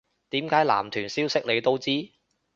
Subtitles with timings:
[0.31, 2.11] 點解男團消息你都知